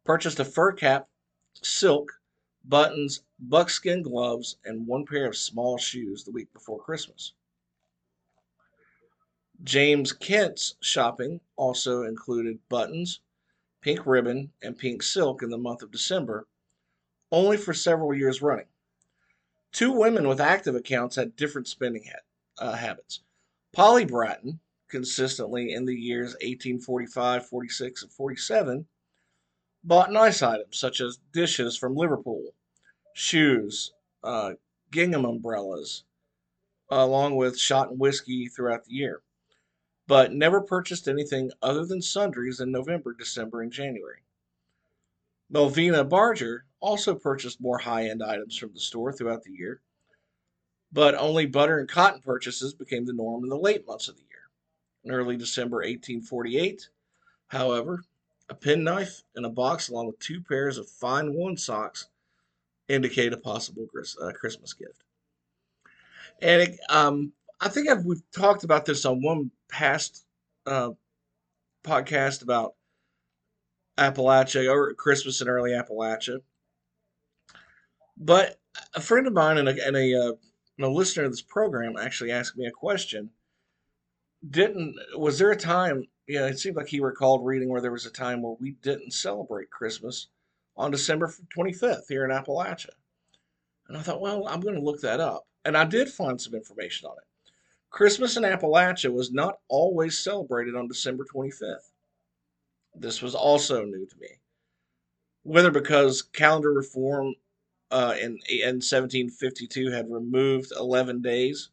purchased 0.05 0.38
a 0.38 0.45
fur 0.45 0.73
cap, 0.73 1.09
silk, 1.55 2.21
buttons, 2.64 3.25
buckskin 3.40 4.02
gloves, 4.02 4.59
and 4.64 4.87
one 4.87 5.05
pair 5.05 5.26
of 5.26 5.37
small 5.37 5.76
shoes 5.76 6.23
the 6.23 6.31
week 6.31 6.52
before 6.52 6.79
Christmas. 6.79 7.33
James 9.64 10.12
Kent's 10.12 10.76
shopping 10.81 11.40
also 11.57 12.02
included 12.02 12.61
buttons, 12.69 13.21
pink 13.81 14.07
ribbon, 14.07 14.52
and 14.62 14.79
pink 14.79 15.02
silk 15.02 15.43
in 15.43 15.50
the 15.50 15.59
month 15.59 15.83
of 15.83 15.90
December, 15.90 16.47
only 17.33 17.57
for 17.57 17.75
several 17.75 18.14
years 18.14 18.40
running. 18.40 18.69
Two 19.72 19.92
women 19.92 20.26
with 20.26 20.40
active 20.40 20.74
accounts 20.74 21.16
had 21.16 21.36
different 21.36 21.68
spending 21.68 22.04
ha- 22.04 22.64
uh, 22.64 22.76
habits. 22.76 23.20
Polly 23.72 24.04
Bratton, 24.04 24.60
consistently 24.88 25.72
in 25.72 25.84
the 25.84 25.94
years 25.94 26.32
1845, 26.34 27.46
46, 27.46 28.02
and 28.02 28.12
47, 28.12 28.86
bought 29.84 30.12
nice 30.12 30.42
items 30.42 30.76
such 30.76 31.00
as 31.00 31.20
dishes 31.32 31.76
from 31.76 31.94
Liverpool, 31.94 32.54
shoes, 33.14 33.92
uh, 34.24 34.54
gingham 34.90 35.24
umbrellas, 35.24 36.04
along 36.90 37.36
with 37.36 37.58
shot 37.58 37.90
and 37.90 38.00
whiskey 38.00 38.48
throughout 38.48 38.84
the 38.84 38.92
year, 38.92 39.22
but 40.06 40.32
never 40.32 40.60
purchased 40.60 41.06
anything 41.06 41.52
other 41.62 41.86
than 41.86 42.02
sundries 42.02 42.60
in 42.60 42.72
November, 42.72 43.14
December, 43.14 43.62
and 43.62 43.72
January. 43.72 44.22
Melvina 45.48 46.04
Barger 46.04 46.64
also 46.80 47.14
purchased 47.14 47.60
more 47.60 47.78
high 47.78 48.08
end 48.08 48.22
items 48.22 48.56
from 48.56 48.72
the 48.72 48.80
store 48.80 49.12
throughout 49.12 49.42
the 49.42 49.52
year, 49.52 49.80
but 50.92 51.14
only 51.14 51.46
butter 51.46 51.78
and 51.78 51.88
cotton 51.88 52.20
purchases 52.20 52.75
became 52.75 53.06
the 53.06 53.12
norm 53.12 53.44
in 53.44 53.50
the 53.50 53.56
late 53.56 53.87
months 53.87 54.08
of 54.08 54.16
the 54.16 54.22
year. 54.22 54.28
In 55.04 55.12
early 55.12 55.37
December 55.37 55.78
1848, 55.78 56.88
however, 57.49 58.02
a 58.49 58.54
penknife 58.54 59.22
and 59.37 59.46
a 59.46 59.50
box 59.50 59.88
along 59.88 60.08
with 60.08 60.18
two 60.18 60.42
pairs 60.42 60.76
of 60.76 60.88
fine 60.88 61.32
woolen 61.32 61.56
socks 61.56 62.08
indicate 62.88 63.32
a 63.32 63.37
possible 63.37 63.87
uh, 64.20 64.32
Christmas 64.32 64.72
gift. 64.72 65.04
And 66.42 66.62
it, 66.62 66.80
um, 66.88 67.32
I 67.60 67.68
think 67.68 67.88
I've, 67.88 68.04
we've 68.04 68.22
talked 68.32 68.64
about 68.64 68.84
this 68.84 69.04
on 69.04 69.22
one 69.22 69.50
past 69.68 70.25
uh, 70.66 70.90
podcast 71.84 72.42
about 72.42 72.75
Appalachia 73.96 74.70
or 74.70 74.94
Christmas 74.94 75.40
in 75.40 75.49
early 75.49 75.70
Appalachia. 75.70 76.40
But 78.20 78.60
a 78.94 79.00
friend 79.00 79.26
of 79.26 79.32
mine 79.32 79.56
and 79.56 79.68
a, 79.68 79.86
and 79.86 79.96
a, 79.96 80.14
uh, 80.14 80.32
and 80.76 80.86
a 80.86 80.90
listener 80.90 81.24
of 81.24 81.32
this 81.32 81.42
program 81.42 81.96
actually 81.96 82.30
asked 82.30 82.56
me 82.56 82.66
a 82.66 82.70
question. 82.70 83.30
Didn't 84.48 84.96
was 85.16 85.38
there 85.38 85.50
a 85.50 85.56
time? 85.56 86.06
Yeah, 86.28 86.46
it 86.46 86.58
seemed 86.58 86.76
like 86.76 86.88
he 86.88 87.00
recalled 87.00 87.44
reading 87.44 87.68
where 87.68 87.80
there 87.80 87.90
was 87.90 88.06
a 88.06 88.10
time 88.10 88.42
where 88.42 88.56
we 88.60 88.72
didn't 88.82 89.12
celebrate 89.12 89.70
Christmas 89.70 90.28
on 90.76 90.90
December 90.90 91.32
25th 91.56 92.08
here 92.08 92.24
in 92.24 92.30
Appalachia. 92.30 92.90
And 93.88 93.96
I 93.96 94.02
thought, 94.02 94.20
well, 94.20 94.46
I'm 94.46 94.60
going 94.60 94.76
to 94.76 94.80
look 94.80 95.00
that 95.00 95.20
up. 95.20 95.46
And 95.64 95.76
I 95.76 95.84
did 95.84 96.08
find 96.08 96.40
some 96.40 96.54
information 96.54 97.08
on 97.08 97.16
it. 97.18 97.52
Christmas 97.90 98.36
in 98.36 98.44
Appalachia 98.44 99.12
was 99.12 99.32
not 99.32 99.58
always 99.68 100.18
celebrated 100.18 100.76
on 100.76 100.88
December 100.88 101.24
25th. 101.24 101.90
This 102.94 103.20
was 103.20 103.34
also 103.34 103.84
new 103.84 104.06
to 104.06 104.16
me. 104.18 104.28
Whether 105.42 105.70
because 105.70 106.22
calendar 106.22 106.72
reform 106.72 107.34
uh, 107.90 108.14
in, 108.18 108.38
in 108.49 108.76
1752 108.76 109.90
had 109.90 110.11
removed 110.11 110.73
11 110.78 111.23
days, 111.23 111.70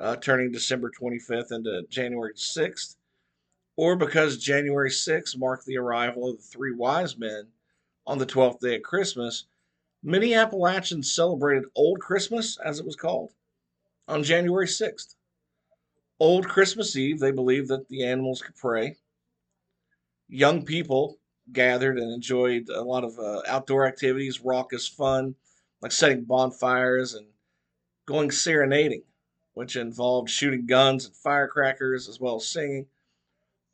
uh, 0.00 0.16
turning 0.16 0.52
December 0.52 0.90
25th 0.90 1.52
into 1.52 1.82
January 1.88 2.34
6th, 2.34 2.96
or 3.76 3.96
because 3.96 4.38
January 4.38 4.90
6th 4.90 5.38
marked 5.38 5.64
the 5.66 5.78
arrival 5.78 6.28
of 6.28 6.36
the 6.36 6.42
three 6.42 6.74
wise 6.74 7.16
men 7.16 7.48
on 8.06 8.18
the 8.18 8.26
12th 8.26 8.60
day 8.60 8.76
of 8.76 8.82
Christmas, 8.82 9.46
many 10.02 10.34
Appalachians 10.34 11.12
celebrated 11.12 11.64
Old 11.74 12.00
Christmas, 12.00 12.58
as 12.64 12.78
it 12.78 12.86
was 12.86 12.96
called, 12.96 13.32
on 14.08 14.22
January 14.22 14.66
6th. 14.66 15.14
Old 16.18 16.48
Christmas 16.48 16.96
Eve, 16.96 17.18
they 17.18 17.30
believed 17.30 17.68
that 17.68 17.88
the 17.88 18.04
animals 18.04 18.42
could 18.42 18.56
pray. 18.56 18.96
Young 20.28 20.64
people 20.64 21.19
gathered 21.52 21.98
and 21.98 22.12
enjoyed 22.12 22.68
a 22.68 22.82
lot 22.82 23.04
of 23.04 23.18
uh, 23.18 23.42
outdoor 23.46 23.86
activities, 23.86 24.40
raucous 24.40 24.86
fun, 24.86 25.34
like 25.80 25.92
setting 25.92 26.24
bonfires 26.24 27.14
and 27.14 27.26
going 28.06 28.30
serenading, 28.30 29.02
which 29.54 29.76
involved 29.76 30.30
shooting 30.30 30.66
guns 30.66 31.06
and 31.06 31.16
firecrackers 31.16 32.08
as 32.08 32.20
well 32.20 32.36
as 32.36 32.46
singing. 32.46 32.86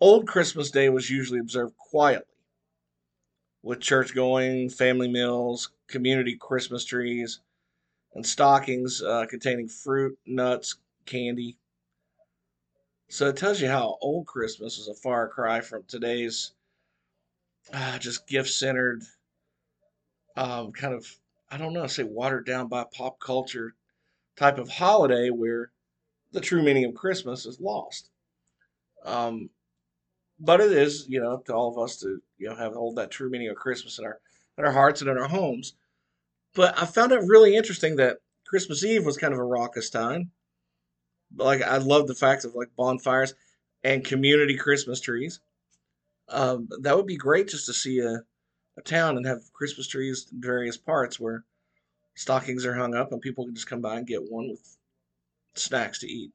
Old 0.00 0.26
Christmas 0.26 0.70
Day 0.70 0.88
was 0.88 1.10
usually 1.10 1.40
observed 1.40 1.76
quietly 1.76 2.36
with 3.62 3.80
church 3.80 4.14
going, 4.14 4.68
family 4.68 5.08
meals, 5.08 5.70
community 5.88 6.36
Christmas 6.36 6.84
trees, 6.84 7.40
and 8.14 8.24
stockings 8.24 9.02
uh, 9.02 9.26
containing 9.26 9.68
fruit, 9.68 10.18
nuts, 10.26 10.76
candy. 11.04 11.56
So 13.08 13.28
it 13.28 13.36
tells 13.36 13.60
you 13.60 13.68
how 13.68 13.98
old 14.00 14.26
Christmas 14.26 14.78
is 14.78 14.88
a 14.88 14.94
far 14.94 15.28
cry 15.28 15.60
from 15.60 15.84
today's 15.84 16.52
uh, 17.72 17.98
just 17.98 18.26
gift 18.26 18.50
centered, 18.50 19.02
um, 20.36 20.72
kind 20.72 20.94
of 20.94 21.06
I 21.50 21.58
don't 21.58 21.72
know, 21.72 21.86
say 21.86 22.02
watered 22.02 22.46
down 22.46 22.68
by 22.68 22.84
pop 22.92 23.20
culture 23.20 23.74
type 24.36 24.58
of 24.58 24.68
holiday 24.68 25.30
where 25.30 25.70
the 26.32 26.40
true 26.40 26.62
meaning 26.62 26.84
of 26.84 26.94
Christmas 26.94 27.46
is 27.46 27.60
lost. 27.60 28.10
Um, 29.04 29.50
but 30.38 30.60
it 30.60 30.72
is, 30.72 31.06
you 31.08 31.20
know, 31.20 31.32
up 31.32 31.46
to 31.46 31.54
all 31.54 31.70
of 31.70 31.78
us 31.82 31.96
to, 31.98 32.20
you 32.38 32.48
know, 32.48 32.56
have 32.56 32.74
hold 32.74 32.96
that 32.96 33.10
true 33.10 33.30
meaning 33.30 33.48
of 33.48 33.56
Christmas 33.56 33.98
in 33.98 34.04
our 34.04 34.20
in 34.58 34.64
our 34.64 34.72
hearts 34.72 35.00
and 35.00 35.10
in 35.10 35.18
our 35.18 35.28
homes. 35.28 35.74
But 36.54 36.80
I 36.80 36.86
found 36.86 37.12
it 37.12 37.20
really 37.20 37.54
interesting 37.54 37.96
that 37.96 38.18
Christmas 38.46 38.84
Eve 38.84 39.04
was 39.04 39.16
kind 39.16 39.32
of 39.32 39.38
a 39.38 39.44
raucous 39.44 39.90
time. 39.90 40.30
Like 41.36 41.62
I 41.62 41.78
love 41.78 42.06
the 42.06 42.14
fact 42.14 42.44
of 42.44 42.54
like 42.54 42.74
bonfires 42.76 43.34
and 43.84 44.04
community 44.04 44.56
Christmas 44.56 45.00
trees. 45.00 45.40
Um, 46.28 46.68
that 46.80 46.96
would 46.96 47.06
be 47.06 47.16
great 47.16 47.48
just 47.48 47.66
to 47.66 47.72
see 47.72 48.00
a, 48.00 48.22
a 48.78 48.82
town 48.82 49.16
and 49.16 49.26
have 49.26 49.52
Christmas 49.52 49.86
trees 49.86 50.26
in 50.32 50.40
various 50.40 50.76
parts 50.76 51.20
where 51.20 51.44
stockings 52.14 52.66
are 52.66 52.74
hung 52.74 52.94
up 52.94 53.12
and 53.12 53.20
people 53.20 53.44
can 53.44 53.54
just 53.54 53.68
come 53.68 53.80
by 53.80 53.96
and 53.96 54.06
get 54.06 54.30
one 54.30 54.48
with 54.48 54.76
snacks 55.54 56.00
to 56.00 56.08
eat. 56.08 56.32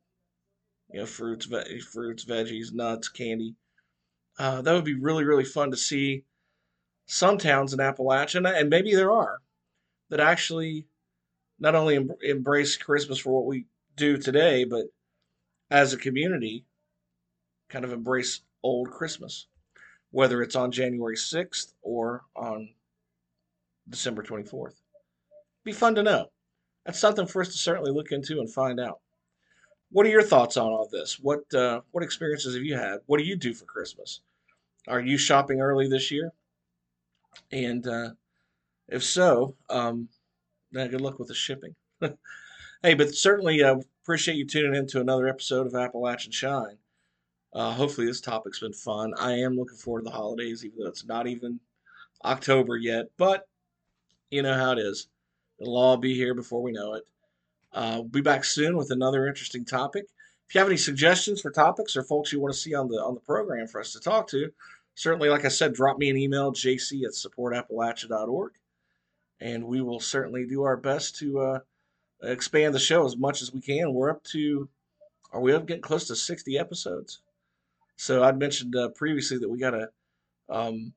You 0.92 1.02
know, 1.02 1.06
fruits, 1.06 1.46
ve- 1.46 1.80
fruits, 1.80 2.26
veggies, 2.26 2.74
nuts, 2.74 3.10
candy. 3.10 3.56
Uh, 4.38 4.62
that 4.62 4.74
would 4.74 4.86
be 4.86 5.00
really, 5.00 5.24
really 5.24 5.46
fun 5.46 5.72
to 5.72 5.78
see 5.78 6.24
some 7.06 7.38
towns 7.38 7.74
in 7.74 7.80
Appalachia, 7.80 8.60
and 8.60 8.70
maybe 8.70 8.96
there 8.96 9.12
are, 9.12 9.40
that 10.10 10.20
actually 10.20 10.88
not 11.60 11.76
only 11.76 11.96
em- 11.98 12.12
embrace 12.22 12.78
Christmas 12.78 13.20
for 13.20 13.32
what 13.32 13.46
we 13.46 13.66
do 13.96 14.18
today, 14.18 14.64
but 14.64 14.86
as 15.70 15.94
a 15.94 15.98
community, 15.98 16.66
kind 17.70 17.86
of 17.86 17.92
embrace 17.92 18.42
old 18.64 18.90
Christmas, 18.92 19.48
whether 20.12 20.42
it's 20.42 20.56
on 20.56 20.72
January 20.72 21.16
6th 21.16 21.74
or 21.82 22.24
on 22.36 22.70
December 23.90 24.24
24th. 24.24 24.76
Be 25.64 25.72
fun 25.72 25.96
to 25.96 26.04
know. 26.04 26.28
That's 26.86 27.00
something 27.00 27.28
for 27.28 27.42
us 27.42 27.50
to 27.50 27.58
certainly 27.58 27.92
look 27.92 28.12
into 28.12 28.40
and 28.40 28.52
find 28.52 28.80
out. 28.80 29.00
What 29.92 30.06
are 30.06 30.10
your 30.10 30.24
thoughts 30.24 30.58
on 30.58 30.72
all 30.72 30.88
this? 30.92 31.20
What 31.20 31.54
uh, 31.54 31.82
what 31.92 32.04
experiences 32.04 32.56
have 32.56 32.64
you 32.64 32.78
had? 32.78 33.00
What 33.06 33.18
do 33.18 33.26
you 33.26 33.36
do 33.36 33.54
for 33.54 33.66
Christmas? 33.66 34.22
Are 34.88 35.02
you 35.02 35.18
shopping 35.18 35.60
early 35.62 35.88
this 35.88 36.12
year? 36.12 36.32
And 37.52 37.86
uh, 37.86 38.12
if 38.88 39.04
so, 39.04 39.56
um, 39.70 40.08
good 40.74 41.02
luck 41.02 41.20
with 41.20 41.28
the 41.28 41.36
shipping. 41.36 41.76
hey, 42.82 42.94
but 42.94 43.14
certainly 43.14 43.62
uh, 43.62 43.78
appreciate 44.04 44.38
you 44.38 44.46
tuning 44.46 44.76
in 44.76 44.88
to 44.88 45.02
another 45.02 45.28
episode 45.28 45.68
of 45.68 45.76
Appalachian 45.76 46.32
Shine. 46.32 46.78
Uh, 47.54 47.72
hopefully, 47.72 48.08
this 48.08 48.22
topic's 48.22 48.60
been 48.60 48.74
fun. 48.74 49.14
I 49.18 49.34
am 49.34 49.56
looking 49.56 49.78
forward 49.78 50.02
to 50.02 50.06
the 50.06 50.16
holidays, 50.16 50.64
even 50.64 50.80
though 50.80 50.88
it's 50.88 51.06
not 51.06 51.28
even 51.28 51.60
October 52.24 52.78
yet. 52.78 53.08
But 53.18 53.48
you 54.30 54.42
know 54.42 54.54
how 54.54 54.72
it 54.72 54.80
is. 54.80 55.08
It'll 55.60 55.78
all 55.78 55.98
be 55.98 56.16
here 56.16 56.34
before 56.34 56.62
we 56.62 56.72
know 56.72 56.94
it. 56.94 57.04
Uh, 57.74 57.96
we'll 57.98 58.04
be 58.06 58.22
back 58.22 58.44
soon 58.44 58.76
with 58.78 58.92
another 58.92 59.28
interesting 59.28 59.66
topic. 59.66 60.06
If 60.48 60.56
you 60.56 60.60
have 60.60 60.68
any 60.68 60.78
suggestions 60.78 61.42
for 61.42 61.52
topics 61.52 61.96
or 61.96 62.04
folks 62.04 62.34
you 62.34 62.40
want 62.40 62.54
to 62.54 62.60
see 62.60 62.74
on 62.74 62.88
the 62.90 62.98
on 62.98 63.14
the 63.14 63.22
program 63.22 63.68
for 63.68 63.80
us 63.80 63.94
to 63.94 64.00
talk 64.00 64.28
to, 64.30 64.52
certainly, 64.96 65.30
like 65.30 65.46
I 65.46 65.50
said, 65.50 65.74
drop 65.74 65.98
me 65.98 66.10
an 66.10 66.18
email, 66.18 66.52
jc 66.52 67.04
at 67.04 67.14
supportappalachia.org, 67.14 68.54
and 69.40 69.64
we 69.64 69.82
will 69.82 70.00
certainly 70.00 70.46
do 70.46 70.64
our 70.64 70.78
best 70.78 71.18
to 71.20 71.40
uh, 71.40 71.60
expand 72.24 72.74
the 72.74 72.80
show 72.80 73.06
as 73.06 73.18
much 73.18 73.42
as 73.42 73.54
we 73.54 73.62
can. 73.62 73.94
We're 73.94 74.10
up 74.10 74.24
to, 74.26 74.68
are 75.32 75.42
we 75.42 75.54
up 75.54 75.66
getting 75.66 75.82
close 75.82 76.08
to 76.08 76.16
60 76.16 76.58
episodes? 76.58 77.22
So 78.02 78.24
I'd 78.24 78.40
mentioned 78.40 78.76
uh, 78.76 78.90
previously 78.90 79.38
that 79.38 79.48
we 79.48 79.60
got 79.60 79.76
a, 79.76 79.90
um, 80.50 80.94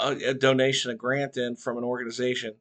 a, 0.00 0.32
donation, 0.32 0.90
a 0.90 0.94
grant 0.94 1.36
in 1.36 1.56
from 1.56 1.76
an 1.76 1.84
organization 1.84 2.54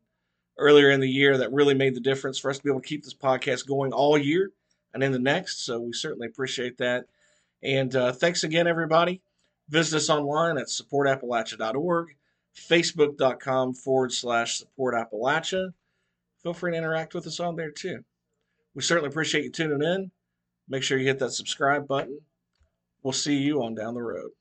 earlier 0.57 0.91
in 0.91 0.99
the 0.99 1.09
year 1.09 1.37
that 1.37 1.53
really 1.53 1.73
made 1.73 1.95
the 1.95 2.01
difference 2.01 2.37
for 2.37 2.51
us 2.51 2.57
to 2.57 2.63
be 2.65 2.69
able 2.69 2.81
to 2.81 2.87
keep 2.87 3.05
this 3.05 3.13
podcast 3.13 3.65
going 3.65 3.93
all 3.93 4.17
year 4.17 4.51
and 4.93 5.01
in 5.01 5.13
the 5.13 5.19
next. 5.19 5.65
So 5.65 5.79
we 5.79 5.93
certainly 5.93 6.27
appreciate 6.27 6.79
that. 6.79 7.05
And 7.63 7.95
uh, 7.95 8.11
thanks 8.11 8.43
again, 8.43 8.67
everybody. 8.67 9.21
Visit 9.69 9.95
us 9.95 10.09
online 10.09 10.57
at 10.57 10.67
supportappalachia.org, 10.67 12.07
facebook.com 12.57 13.73
forward 13.73 14.11
slash 14.11 14.61
supportappalachia. 14.61 15.69
Feel 16.43 16.53
free 16.53 16.73
to 16.73 16.77
interact 16.77 17.13
with 17.13 17.25
us 17.25 17.39
on 17.39 17.55
there 17.55 17.71
too. 17.71 18.03
We 18.73 18.81
certainly 18.81 19.11
appreciate 19.11 19.45
you 19.45 19.49
tuning 19.49 19.81
in. 19.81 20.11
Make 20.67 20.83
sure 20.83 20.97
you 20.97 21.07
hit 21.07 21.19
that 21.19 21.31
subscribe 21.31 21.87
button. 21.87 22.19
We'll 23.05 23.13
see 23.13 23.37
you 23.37 23.63
on 23.63 23.75
down 23.75 23.93
the 23.93 24.01
road. 24.01 24.31